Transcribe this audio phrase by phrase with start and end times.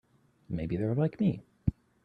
[0.49, 1.43] Maybe they're like me.